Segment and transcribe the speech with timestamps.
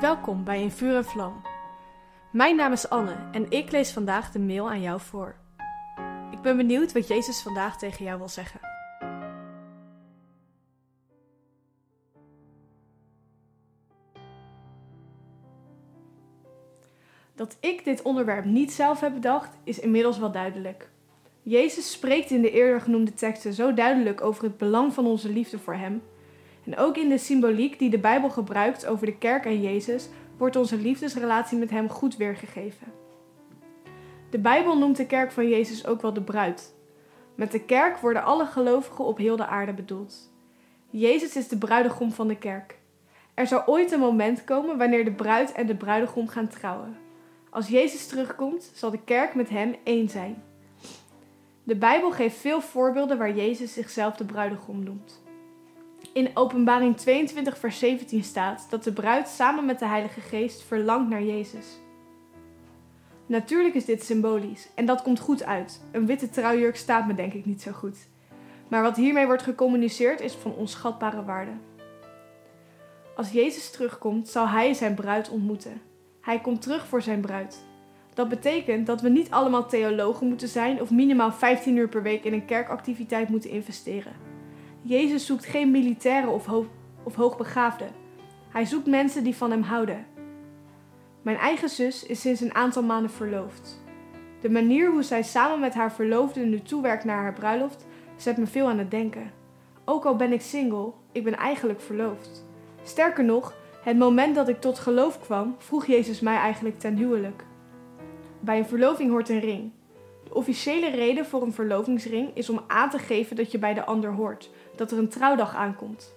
[0.00, 1.42] Welkom bij In Vuur en Vlam.
[2.32, 5.36] Mijn naam is Anne en ik lees vandaag de mail aan jou voor.
[6.30, 8.60] Ik ben benieuwd wat Jezus vandaag tegen jou wil zeggen.
[17.34, 20.90] Dat ik dit onderwerp niet zelf heb bedacht, is inmiddels wel duidelijk.
[21.42, 25.58] Jezus spreekt in de eerder genoemde teksten zo duidelijk over het belang van onze liefde
[25.58, 26.02] voor Hem.
[26.64, 30.56] En ook in de symboliek die de Bijbel gebruikt over de kerk en Jezus, wordt
[30.56, 32.86] onze liefdesrelatie met Hem goed weergegeven.
[34.30, 36.74] De Bijbel noemt de kerk van Jezus ook wel de bruid.
[37.34, 40.32] Met de kerk worden alle gelovigen op heel de aarde bedoeld.
[40.90, 42.78] Jezus is de bruidegom van de kerk.
[43.34, 46.96] Er zal ooit een moment komen wanneer de bruid en de bruidegom gaan trouwen.
[47.50, 50.42] Als Jezus terugkomt, zal de kerk met Hem één zijn.
[51.62, 55.22] De Bijbel geeft veel voorbeelden waar Jezus zichzelf de bruidegom noemt.
[56.14, 61.10] In Openbaring 22, vers 17 staat dat de bruid samen met de Heilige Geest verlangt
[61.10, 61.66] naar Jezus.
[63.26, 65.80] Natuurlijk is dit symbolisch en dat komt goed uit.
[65.92, 68.08] Een witte trouwjurk staat me denk ik niet zo goed.
[68.68, 71.52] Maar wat hiermee wordt gecommuniceerd is van onschatbare waarde.
[73.16, 75.80] Als Jezus terugkomt, zal hij zijn bruid ontmoeten.
[76.20, 77.64] Hij komt terug voor zijn bruid.
[78.14, 82.24] Dat betekent dat we niet allemaal theologen moeten zijn of minimaal 15 uur per week
[82.24, 84.33] in een kerkactiviteit moeten investeren.
[84.86, 86.48] Jezus zoekt geen militairen of,
[87.02, 87.88] of hoogbegaafden.
[88.48, 90.06] Hij zoekt mensen die van hem houden.
[91.22, 93.82] Mijn eigen zus is sinds een aantal maanden verloofd.
[94.40, 98.46] De manier hoe zij samen met haar verloofde nu toewerkt naar haar bruiloft zet me
[98.46, 99.32] veel aan het denken.
[99.84, 102.44] Ook al ben ik single, ik ben eigenlijk verloofd.
[102.82, 107.44] Sterker nog, het moment dat ik tot geloof kwam, vroeg Jezus mij eigenlijk ten huwelijk.
[108.40, 109.70] Bij een verloving hoort een ring.
[110.30, 114.12] Officiële reden voor een verlovingsring is om aan te geven dat je bij de ander
[114.12, 116.14] hoort, dat er een trouwdag aankomt.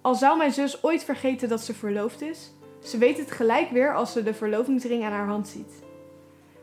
[0.00, 2.50] Al zou mijn zus ooit vergeten dat ze verloofd is,
[2.82, 5.82] ze weet het gelijk weer als ze de verlovingsring aan haar hand ziet.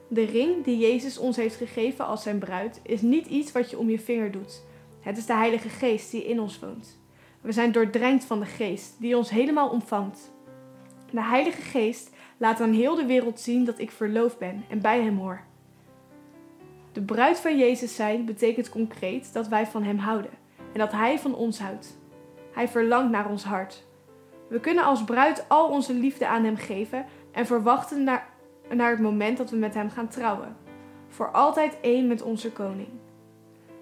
[0.08, 3.77] De ring die Jezus ons heeft gegeven als zijn bruid is niet iets wat je
[3.77, 4.64] om je vinger doet.
[4.99, 6.99] Het is de Heilige Geest die in ons woont.
[7.42, 10.32] We zijn doordrenkt van de Geest die ons helemaal omvangt.
[11.11, 15.02] De Heilige Geest laat aan heel de wereld zien dat ik verloofd ben en bij
[15.02, 15.42] Hem hoor.
[16.97, 20.31] De bruid van Jezus zijn betekent concreet dat wij van Hem houden
[20.73, 21.97] en dat Hij van ons houdt.
[22.52, 23.83] Hij verlangt naar ons hart.
[24.49, 28.30] We kunnen als bruid al onze liefde aan Hem geven en verwachten naar,
[28.73, 30.55] naar het moment dat we met Hem gaan trouwen.
[31.08, 32.89] Voor altijd één met onze koning.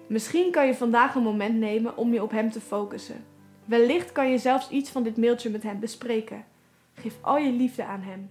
[0.06, 3.24] Misschien kan je vandaag een moment nemen om je op Hem te focussen.
[3.64, 6.44] Wellicht kan je zelfs iets van dit mailtje met Hem bespreken.
[6.94, 8.30] Geef al je liefde aan Hem.